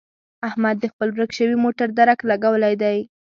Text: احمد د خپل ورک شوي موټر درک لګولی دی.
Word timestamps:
احمد 0.47 0.75
د 0.79 0.85
خپل 0.91 1.07
ورک 1.13 1.31
شوي 1.37 1.55
موټر 1.63 1.87
درک 1.99 2.19
لګولی 2.29 2.73
دی. 2.81 2.97